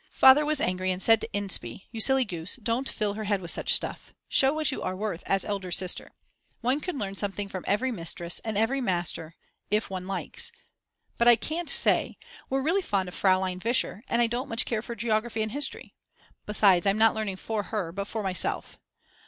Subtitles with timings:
[0.09, 3.51] Father was angry and said to Inspee: You silly goose, don't fill her head with
[3.51, 4.15] such stuff.
[4.27, 6.09] Show what you are worth as elder sister.
[6.61, 9.35] One can learn something from every mistress and every master
[9.69, 10.51] if one likes.
[11.19, 12.17] But I can't say,
[12.49, 15.93] we're really fond of Fraulein Vischer and I don't much care for geography and history.
[16.47, 18.79] Besides I'm not learning for her but for myself.